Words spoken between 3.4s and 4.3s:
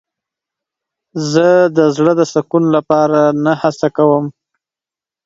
نه هڅه کوم.